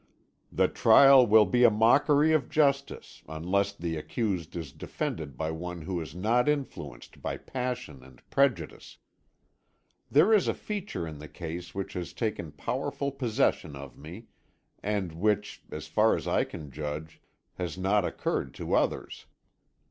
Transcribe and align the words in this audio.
The 0.51 0.67
trial 0.67 1.27
will 1.27 1.45
be 1.45 1.63
a 1.63 1.69
mockery 1.69 2.33
of 2.33 2.49
justice 2.49 3.21
unless 3.29 3.71
the 3.71 3.97
accused 3.97 4.55
is 4.55 4.71
defended 4.71 5.37
by 5.37 5.51
one 5.51 5.83
who 5.83 6.01
is 6.01 6.15
not 6.15 6.49
influenced 6.49 7.21
by 7.21 7.37
passion 7.37 8.01
and 8.03 8.27
prejudice. 8.31 8.97
There 10.09 10.33
is 10.33 10.47
a 10.47 10.55
feature 10.55 11.07
in 11.07 11.19
the 11.19 11.27
case 11.27 11.75
which 11.75 11.93
has 11.93 12.13
taken 12.13 12.51
powerful 12.51 13.11
possession 13.11 13.75
of 13.75 13.95
me, 13.95 14.25
and 14.81 15.11
which, 15.13 15.61
as 15.69 15.85
far 15.85 16.15
as 16.15 16.27
I 16.27 16.45
can 16.45 16.71
judge, 16.71 17.21
has 17.59 17.77
not 17.77 18.03
occurred 18.03 18.55
to 18.55 18.73
others. 18.73 19.27